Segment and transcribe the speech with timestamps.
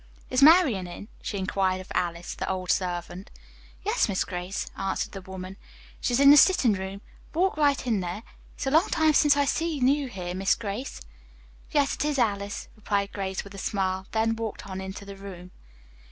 [0.31, 3.29] "Is Marian in?" she inquired of Alice, the old servant.
[3.85, 5.57] "Yes, Miss Grace," answered the woman,
[5.99, 7.01] "She's in the sittin' room,
[7.35, 8.23] walk right in there.
[8.55, 11.01] It's a long time since I seen you here, Miss Grace."
[11.69, 15.51] "Yes, it is, Alice," replied Grace with a smile, then walked on into the room.